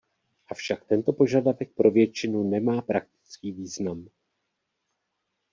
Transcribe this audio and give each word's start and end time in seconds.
Avšak 0.49 0.85
tento 0.85 1.13
požadavek 1.13 1.73
pro 1.75 1.91
většinu 1.91 2.43
nemá 2.43 2.81
praktický 2.81 3.51
význam. 3.51 4.07